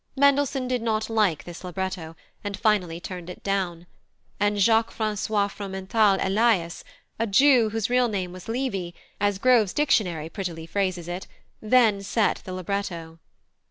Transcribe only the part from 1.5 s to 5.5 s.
libretto, and finally turned it down; and Jacques François